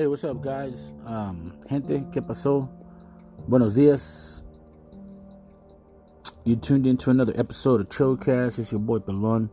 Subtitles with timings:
[0.00, 0.92] Hey, what's up, guys?
[1.04, 2.70] Um, gente, ¿qué pasó?
[3.46, 4.42] Buenos dias.
[6.42, 8.58] You tuned into another episode of Chocast.
[8.58, 9.50] It's your boy Pelon.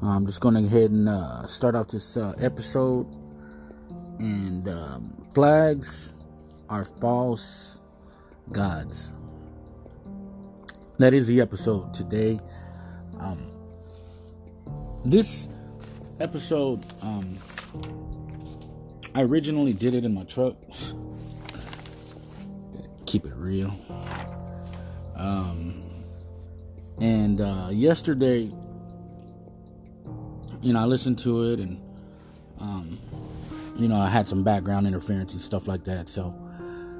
[0.00, 3.08] I'm just going to go ahead and uh, start off this uh, episode.
[4.20, 6.14] And um, flags
[6.70, 7.80] are false
[8.52, 9.12] gods.
[10.98, 12.38] That is the episode today.
[13.18, 13.50] Um,
[15.04, 15.48] this
[16.20, 17.38] episode, um,
[19.16, 20.56] I originally did it in my truck.
[23.06, 23.72] Keep it real.
[25.14, 25.84] Um,
[27.00, 28.50] and uh, yesterday,
[30.62, 31.80] you know, I listened to it and,
[32.58, 32.98] um,
[33.76, 36.08] you know, I had some background interference and stuff like that.
[36.08, 36.34] So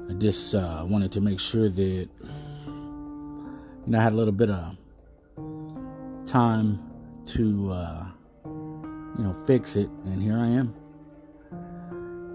[0.09, 2.07] I just uh, wanted to make sure that, you
[3.87, 4.77] know, I had a little bit of
[6.27, 6.79] time
[7.25, 8.05] to, uh,
[8.45, 9.89] you know, fix it.
[10.05, 10.73] And here I am.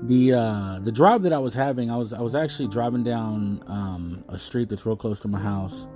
[0.02, 3.62] The uh, the drive that I was having, I was I was actually driving down
[3.66, 5.86] um, a street that's real close to my house,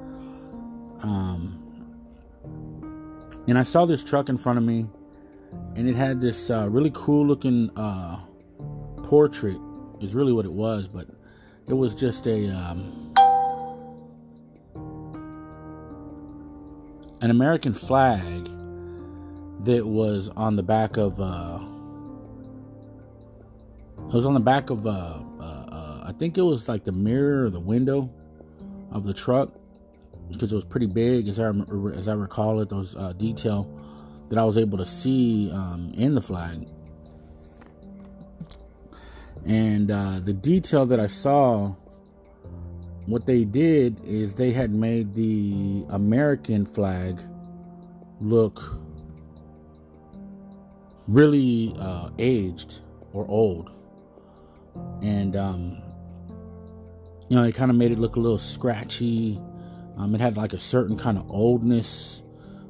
[1.01, 1.59] um,
[3.49, 4.87] and I saw this truck in front of me,
[5.75, 8.21] and it had this uh, really cool looking uh,
[9.05, 9.59] portrait.
[10.03, 11.07] Is really what it was, but
[11.67, 13.15] it was just a um,
[17.23, 18.45] an American flag
[19.65, 21.19] that was on the back of.
[21.19, 21.74] Uh,
[24.15, 24.87] it was on the back of.
[24.87, 28.09] Uh, uh, uh, I think it was like the mirror or the window
[28.93, 29.51] of the truck
[30.31, 31.51] because it was pretty big, as I
[31.97, 32.69] as I recall it.
[32.69, 33.69] Those uh, detail
[34.29, 36.69] that I was able to see um, in the flag,
[39.45, 41.75] and uh, the detail that I saw.
[43.07, 47.21] What they did is they had made the American flag
[48.19, 48.79] look
[51.07, 52.81] really uh, aged
[53.13, 53.71] or old,
[55.03, 55.83] and um,
[57.29, 59.41] you know it kind of made it look a little scratchy.
[59.97, 62.23] Um, it had like a certain kind of oldness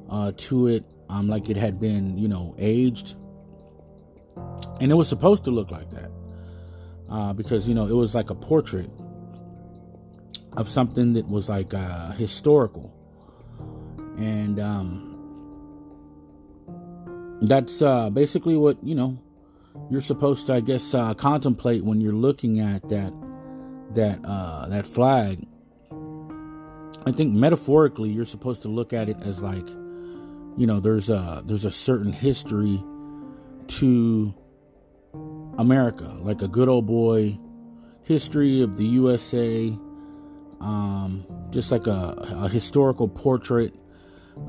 [0.09, 3.15] uh, to it, um, like it had been you know aged,
[4.79, 6.11] and it was supposed to look like that
[7.09, 8.89] uh, because you know it was like a portrait
[10.53, 12.93] of something that was like uh, historical,
[14.17, 15.11] and um,
[17.41, 19.19] that's uh, basically what you know
[19.89, 23.13] you're supposed to, I guess, uh, contemplate when you're looking at that
[23.93, 25.45] that uh, that flag.
[27.07, 29.67] I think metaphorically, you're supposed to look at it as like,
[30.57, 32.83] you know, there's a there's a certain history
[33.67, 34.33] to
[35.57, 37.37] America, like a good old boy
[38.03, 39.67] history of the USA,
[40.61, 43.73] um, just like a, a historical portrait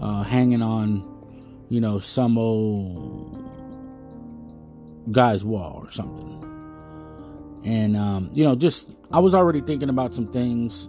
[0.00, 1.16] uh, hanging on
[1.68, 3.45] you know, some old
[5.10, 6.42] guy's wall or something.
[7.64, 10.88] And, um, you know, just, I was already thinking about some things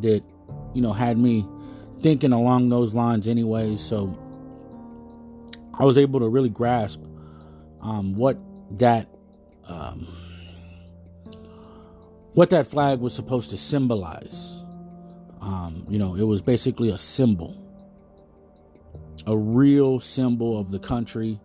[0.00, 0.22] that,
[0.74, 1.46] you know, had me
[2.00, 3.80] thinking along those lines, anyways.
[3.80, 4.18] So
[5.78, 7.02] I was able to really grasp
[7.80, 8.38] um, what
[8.72, 9.08] that.
[9.66, 10.06] Um,
[12.34, 14.62] what that flag was supposed to symbolize.
[15.40, 17.56] Um, you know, it was basically a symbol
[19.26, 21.40] a real symbol of the country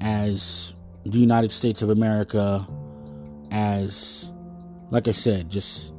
[0.00, 0.74] as
[1.04, 2.66] the United States of America,
[3.50, 4.32] as,
[4.90, 5.92] like I said, just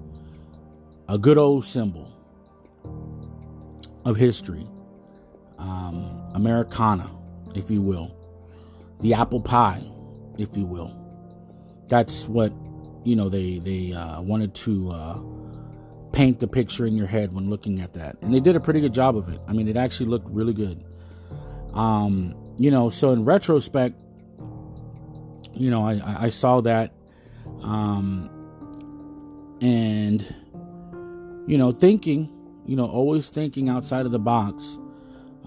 [1.07, 2.11] a good old symbol
[4.03, 4.67] of history.
[5.57, 7.09] Um, Americana,
[7.55, 8.15] if you will.
[9.01, 9.83] The apple pie,
[10.37, 10.95] if you will.
[11.87, 12.51] That's what,
[13.03, 14.91] you know, they, they uh, wanted to.
[14.91, 15.19] Uh,
[16.15, 18.15] paint the picture in your head when looking at that.
[18.21, 19.41] And they did a pretty good job of it.
[19.49, 20.81] I mean, it actually looked really good.
[21.73, 23.97] Um, you know, so in retrospect,
[25.55, 26.93] you know, I, I saw that.
[27.61, 28.29] Um,
[29.61, 30.35] and,
[31.47, 32.31] you know, thinking,
[32.65, 34.79] you know, always thinking outside of the box.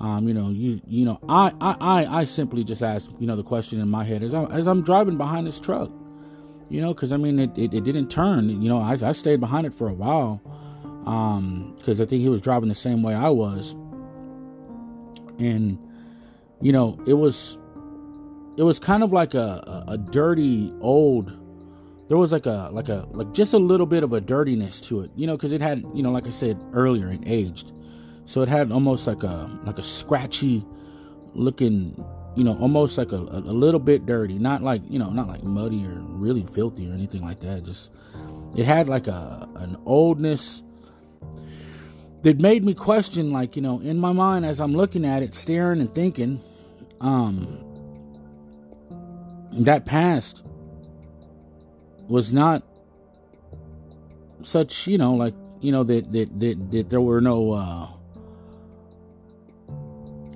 [0.00, 3.42] Um, you know, you you know, I, I I simply just asked, you know, the
[3.42, 5.90] question in my head as I as I'm driving behind this truck
[6.70, 8.48] you know, because I mean, it, it, it, didn't turn.
[8.62, 10.40] You know, I, I stayed behind it for a while
[11.00, 13.72] because um, I think he was driving the same way I was,
[15.38, 15.78] and
[16.60, 17.58] you know, it was
[18.58, 21.32] it was kind of like a, a, a dirty old.
[22.08, 25.02] There was like a like a like just a little bit of a dirtiness to
[25.02, 27.72] it, you know, because it had you know, like I said earlier, it aged,
[28.24, 30.66] so it had almost like a like a scratchy
[31.34, 35.28] looking you know, almost like a, a, little bit dirty, not like you know, not
[35.28, 37.64] like muddy or really filthy or anything like that.
[37.64, 37.92] Just
[38.56, 40.62] it had like a an oldness
[42.22, 45.34] that made me question, like you know, in my mind as I'm looking at it,
[45.34, 46.40] staring and thinking,
[47.00, 47.67] um,
[49.52, 50.44] that past
[52.08, 52.62] was not
[54.42, 57.88] such, you know, like you know that that that, that there were no uh,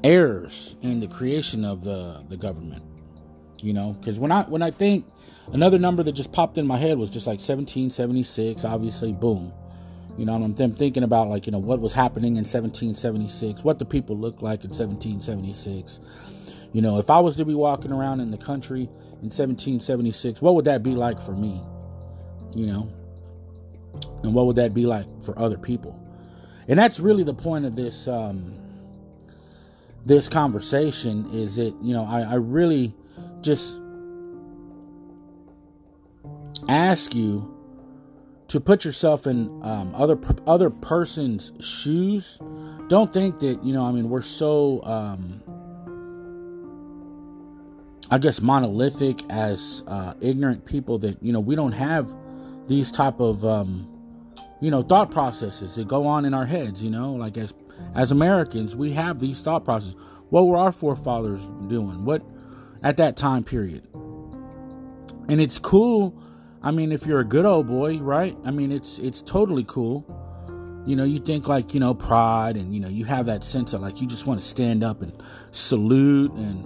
[0.04, 2.84] errors in the creation of the the government.
[3.62, 5.06] You know, because when I when I think
[5.52, 8.64] another number that just popped in my head was just like 1776.
[8.64, 9.52] Obviously, boom.
[10.18, 13.84] You know, I'm thinking about like you know what was happening in 1776, what the
[13.84, 16.00] people looked like in 1776.
[16.72, 20.54] You know, if I was to be walking around in the country in 1776, what
[20.54, 21.62] would that be like for me?
[22.54, 22.92] You know,
[24.22, 25.98] and what would that be like for other people?
[26.68, 28.54] And that's really the point of this um,
[30.04, 32.94] this conversation is that you know I, I really
[33.40, 33.80] just
[36.68, 37.48] ask you
[38.48, 42.38] to put yourself in um, other other person's shoes.
[42.88, 43.84] Don't think that you know.
[43.84, 45.42] I mean, we're so um,
[48.12, 52.14] I guess monolithic as uh, ignorant people that you know we don't have
[52.66, 53.88] these type of um,
[54.60, 56.84] you know thought processes that go on in our heads.
[56.84, 57.54] You know, like as
[57.94, 59.96] as Americans, we have these thought processes.
[60.28, 62.04] What were our forefathers doing?
[62.04, 62.22] What
[62.82, 63.88] at that time period?
[65.30, 66.14] And it's cool.
[66.62, 68.36] I mean, if you're a good old boy, right?
[68.44, 70.04] I mean, it's it's totally cool.
[70.84, 73.72] You know, you think like you know pride, and you know you have that sense
[73.72, 75.14] of like you just want to stand up and
[75.50, 76.62] salute, and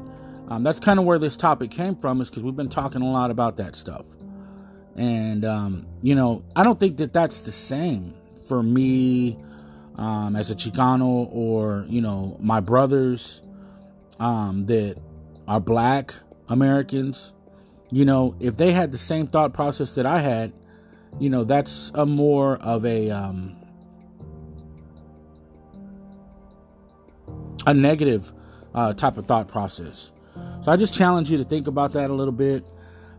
[0.49, 3.11] um, that's kind of where this topic came from, is because we've been talking a
[3.11, 4.07] lot about that stuff.
[4.97, 8.15] And um, you know, I don't think that that's the same
[8.49, 9.39] for me
[9.97, 13.43] um, as a Chicano or you know my brothers
[14.19, 14.97] um, that
[15.49, 16.15] are black
[16.49, 17.33] Americans.
[17.93, 20.53] You know, if they had the same thought process that I had,
[21.19, 23.57] you know, that's a more of a um,
[27.67, 28.33] a negative
[28.75, 30.13] uh, type of thought process.
[30.67, 32.65] So I just challenge you to think about that a little bit.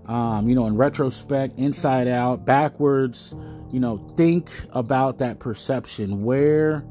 [0.05, 3.33] Um, you know, in retrospect, inside out, backwards,
[3.71, 6.83] you know, think about that perception where,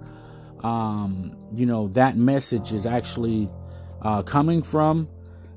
[0.60, 3.50] um, you know, that message is actually
[4.00, 5.10] uh, coming from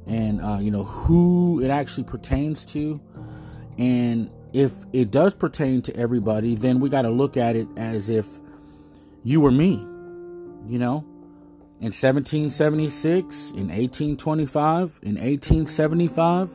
[0.05, 2.99] and, uh, you know, who it actually pertains to.
[3.77, 8.09] And if it does pertain to everybody, then we got to look at it as
[8.09, 8.27] if
[9.23, 9.75] you were me,
[10.67, 11.05] you know,
[11.81, 16.49] in 1776, in 1825, in 1875,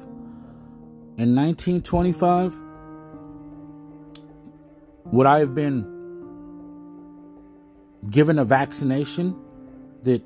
[1.17, 2.61] in 1925,
[5.07, 5.95] would I have been
[8.11, 9.35] given a vaccination
[10.03, 10.23] that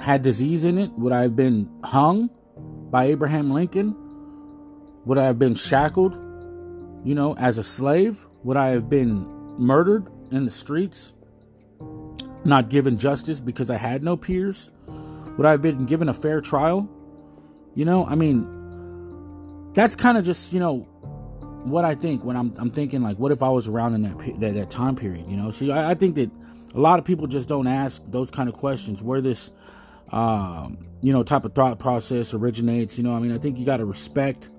[0.00, 0.90] had disease in it?
[0.92, 2.30] Would I have been hung
[2.90, 3.94] by Abraham Lincoln?
[5.04, 6.14] Would I have been shackled,
[7.04, 8.26] you know, as a slave?
[8.44, 9.26] Would I have been
[9.58, 11.12] murdered in the streets?
[12.44, 14.70] Not given justice because I had no peers?
[15.36, 16.88] Would I have been given a fair trial?
[17.74, 20.80] You know, I mean, that's kind of just, you know,
[21.64, 24.40] what I think when I'm, I'm thinking like, what if I was around in that,
[24.40, 25.50] that, that time period, you know?
[25.50, 26.30] So I, I think that
[26.74, 29.52] a lot of people just don't ask those kind of questions where this
[30.12, 32.98] um, you know, type of thought process originates.
[32.98, 34.50] You know, I mean, I think you got to respect,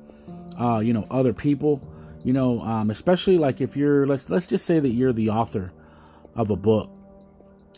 [0.60, 1.82] uh, you know, other people.
[2.24, 5.74] You know, um, especially like if you're let's let's just say that you're the author
[6.36, 6.90] of a book,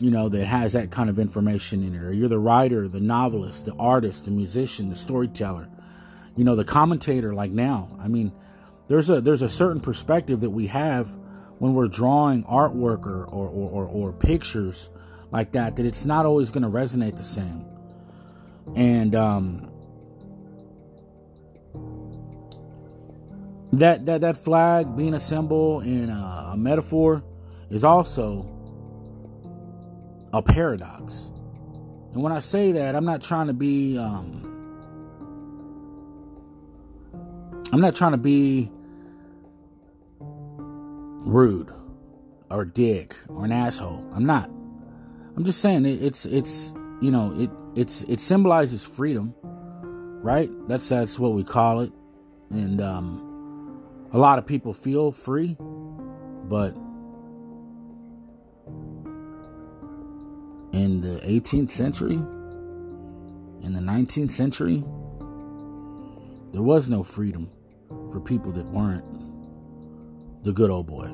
[0.00, 3.00] you know, that has that kind of information in it, or you're the writer, the
[3.00, 5.68] novelist, the artist, the musician, the storyteller,
[6.36, 7.32] you know, the commentator.
[7.34, 8.32] Like now, I mean,
[8.88, 11.16] there's a there's a certain perspective that we have
[11.58, 14.90] when we're drawing artwork or or, or, or, pictures
[15.30, 17.64] like that, that it's not always going to resonate the same.
[18.74, 19.70] And um,
[23.72, 27.24] that that that flag being a symbol and a metaphor
[27.70, 28.55] is also
[30.36, 31.32] a paradox.
[32.12, 34.46] And when I say that, I'm not trying to be um,
[37.72, 38.70] I'm not trying to be
[40.20, 41.70] rude
[42.50, 44.08] or dick or an asshole.
[44.14, 44.48] I'm not.
[45.36, 50.48] I'm just saying it, it's it's you know it it's it symbolizes freedom, right?
[50.68, 51.92] That's that's what we call it,
[52.50, 55.56] and um, a lot of people feel free,
[56.44, 56.76] but
[61.26, 62.16] 18th century,
[63.62, 64.84] in the 19th century,
[66.52, 67.50] there was no freedom
[68.10, 69.04] for people that weren't
[70.44, 71.08] the good old boy.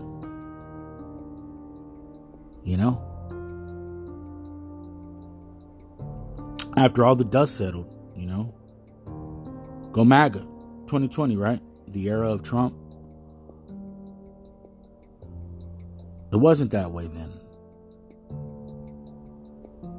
[2.65, 3.09] You know?
[6.77, 8.55] after all the dust settled, you know.
[9.93, 10.41] Go MAGA
[10.87, 11.61] 2020, right?
[11.89, 12.75] The era of Trump.
[16.33, 17.42] It wasn't that way then.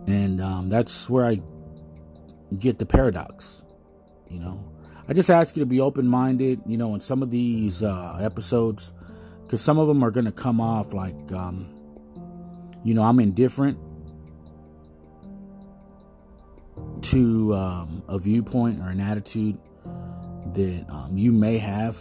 [0.07, 1.41] And um, that's where I
[2.59, 3.63] get the paradox.
[4.29, 4.63] You know,
[5.07, 8.17] I just ask you to be open minded, you know, in some of these uh,
[8.19, 8.93] episodes,
[9.43, 11.73] because some of them are going to come off like, um,
[12.83, 13.77] you know, I'm indifferent
[17.03, 19.57] to um, a viewpoint or an attitude
[20.53, 21.97] that um, you may have.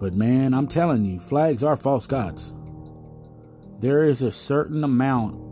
[0.00, 2.52] But man, I'm telling you, flags are false gods.
[3.78, 5.51] There is a certain amount,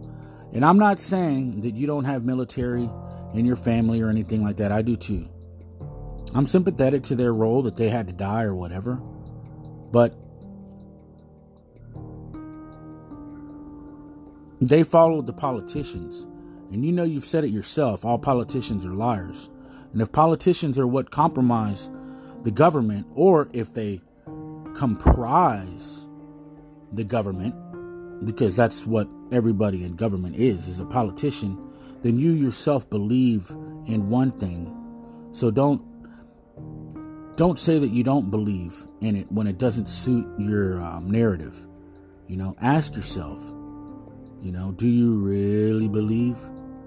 [0.53, 2.91] and I'm not saying that you don't have military
[3.35, 4.73] in your family or anything like that.
[4.73, 5.29] I do too.
[6.35, 8.97] I'm sympathetic to their role that they had to die or whatever.
[9.93, 10.15] But
[14.61, 16.27] they followed the politicians.
[16.73, 19.51] And you know you've said it yourself all politicians are liars.
[19.93, 21.91] And if politicians are what compromise
[22.43, 24.01] the government, or if they
[24.75, 26.07] comprise
[26.93, 27.55] the government,
[28.25, 31.59] because that's what everybody in government is, is a politician,
[32.03, 33.51] then you yourself believe
[33.87, 34.77] in one thing.
[35.33, 35.83] So don't
[37.37, 41.67] don't say that you don't believe in it when it doesn't suit your um, narrative.
[42.27, 43.43] You know, ask yourself,
[44.43, 46.39] you know, do you really believe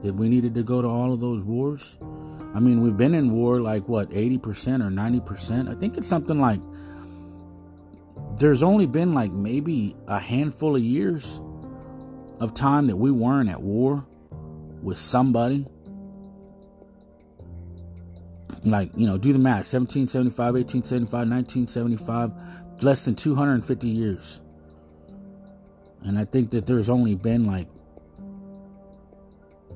[0.03, 1.97] that we needed to go to all of those wars?
[2.53, 5.75] I mean, we've been in war like what, 80% or 90%?
[5.75, 6.61] I think it's something like
[8.37, 11.39] there's only been like maybe a handful of years
[12.39, 14.05] of time that we weren't at war
[14.81, 15.65] with somebody
[18.65, 24.41] like, you know, do the math 1775, 1875, 1975, less than 250 years.
[26.03, 27.67] And I think that there's only been like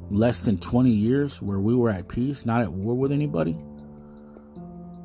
[0.09, 3.57] less than 20 years where we were at peace, not at war with anybody.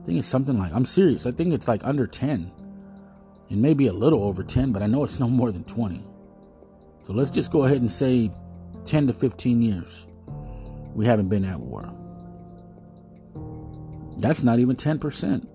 [0.01, 2.51] I think it's something like, I'm serious, I think it's like under 10.
[3.51, 6.05] And maybe a little over 10, but I know it's no more than 20.
[7.05, 8.31] So let's just go ahead and say
[8.85, 10.07] 10 to 15 years
[10.95, 11.93] we haven't been at war.
[14.19, 15.47] That's not even 10%.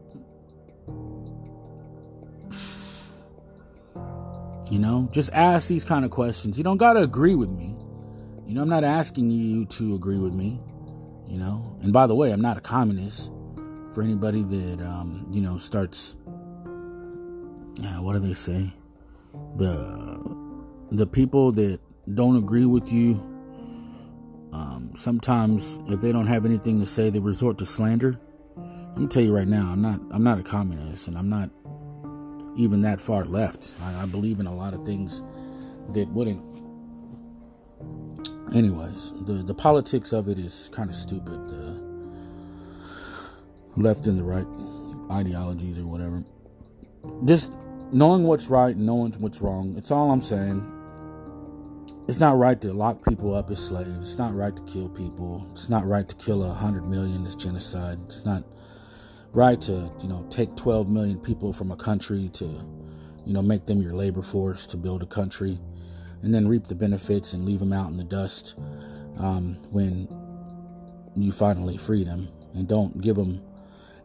[4.70, 6.58] You know, just ask these kind of questions.
[6.58, 7.76] You don't got to agree with me.
[8.46, 10.60] You know, I'm not asking you to agree with me.
[11.28, 13.32] You know, and by the way, I'm not a communist.
[13.94, 16.18] For anybody that, um, you know, starts,
[17.80, 18.74] yeah, what do they say?
[19.58, 20.36] The
[20.92, 21.80] the people that
[22.14, 23.16] don't agree with you,
[24.54, 28.20] um, sometimes if they don't have anything to say, they resort to slander.
[28.92, 31.50] Let me tell you right now, I'm not I'm not a communist, and I'm not
[32.56, 33.74] even that far left.
[33.84, 35.22] I, I believe in a lot of things
[35.94, 36.42] that wouldn't.
[38.56, 41.48] Anyways, the the politics of it is kind of stupid.
[41.48, 41.78] The
[43.76, 44.48] left and the right
[45.12, 46.24] ideologies or whatever.
[47.26, 47.54] Just
[47.92, 49.76] knowing what's right and knowing what's wrong.
[49.78, 50.74] It's all I'm saying.
[52.08, 53.98] It's not right to lock people up as slaves.
[53.98, 55.46] It's not right to kill people.
[55.52, 58.00] It's not right to kill a hundred million as genocide.
[58.06, 58.44] It's not
[59.34, 62.46] right to you know take 12 million people from a country to
[63.26, 65.60] you know make them your labor force to build a country
[66.22, 68.56] and then reap the benefits and leave them out in the dust
[69.20, 70.08] um, when
[71.16, 73.42] you finally free them and don't give them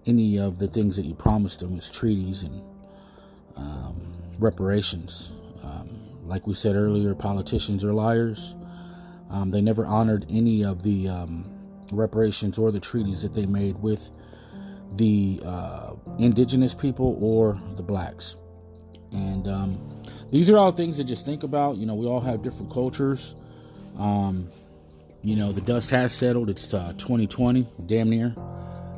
[0.07, 2.61] any of the things that you promised them as treaties and
[3.56, 4.00] um,
[4.38, 5.32] reparations
[5.62, 5.88] um,
[6.25, 8.54] like we said earlier politicians are liars
[9.32, 11.50] um, they never honored any of the um,
[11.90, 14.11] reparations or the treaties that they made with
[14.92, 18.37] the uh, indigenous people or the blacks.
[19.11, 21.76] And um, these are all things to just think about.
[21.76, 23.35] You know, we all have different cultures.
[23.99, 24.50] Um,
[25.23, 26.50] you know, the dust has settled.
[26.50, 28.35] It's uh, 2020, damn near,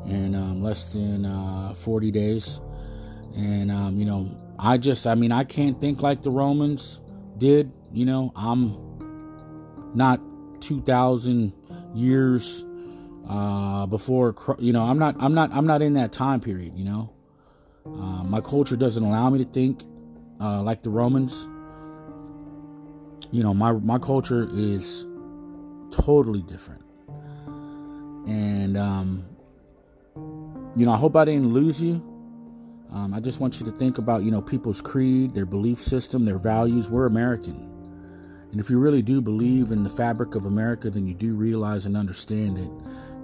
[0.04, 2.60] and less than uh, 40 days.
[3.36, 7.00] And, you know, I just, I mean, I can't think like the Romans
[7.38, 7.72] did.
[7.92, 8.76] You know, I'm
[9.94, 10.20] not
[10.60, 11.52] 2,000
[11.94, 12.64] years
[13.28, 16.84] uh, before you know i'm not i'm not i'm not in that time period you
[16.84, 17.10] know?
[17.86, 19.82] Uh, my culture doesn't allow me to think
[20.40, 21.46] uh, like the romans.
[23.30, 25.06] You know my my culture is
[25.90, 26.82] totally different.
[28.26, 29.26] And um,
[30.76, 32.02] you know i hope i didn't lose you
[32.92, 36.24] um, i just want you to think about you know people's creed their belief system
[36.24, 37.70] their values we're american
[38.50, 41.86] and if you really do believe in the fabric of america then you do realize
[41.86, 42.70] and understand that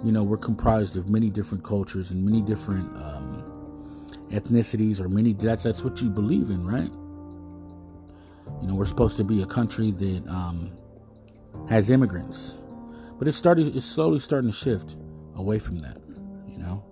[0.03, 3.43] you know, we're comprised of many different cultures and many different um,
[4.29, 5.33] ethnicities, or many.
[5.33, 6.91] That's that's what you believe in, right?
[8.61, 10.71] You know, we're supposed to be a country that um,
[11.69, 12.57] has immigrants,
[13.19, 13.75] but it's started.
[13.75, 14.97] It's slowly starting to shift
[15.35, 15.97] away from that.
[16.47, 16.83] You know,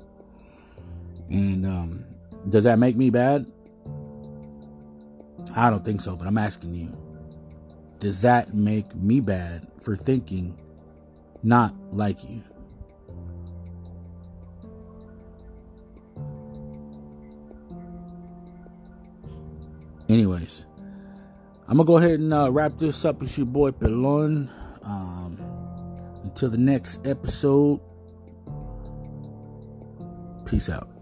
[1.29, 2.05] and um,
[2.47, 3.45] does that make me bad?
[5.55, 6.97] I don't think so, but I'm asking you.
[7.99, 10.57] Does that make me bad for thinking
[11.43, 12.43] not like you?
[20.07, 20.65] Anyways,
[21.67, 23.21] I'm going to go ahead and uh, wrap this up.
[23.21, 24.49] with your boy Pelon.
[24.83, 25.39] Um,
[26.23, 27.79] until the next episode,
[30.45, 30.98] peace out.